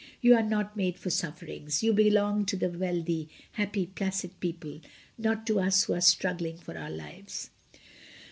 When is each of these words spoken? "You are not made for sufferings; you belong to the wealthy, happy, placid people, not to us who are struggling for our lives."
"You 0.19 0.33
are 0.33 0.41
not 0.41 0.75
made 0.75 0.97
for 0.97 1.11
sufferings; 1.11 1.83
you 1.83 1.93
belong 1.93 2.43
to 2.47 2.57
the 2.57 2.69
wealthy, 2.71 3.29
happy, 3.51 3.85
placid 3.85 4.39
people, 4.39 4.81
not 5.15 5.45
to 5.45 5.59
us 5.59 5.83
who 5.83 5.93
are 5.93 6.01
struggling 6.01 6.57
for 6.57 6.75
our 6.75 6.89
lives." 6.89 7.51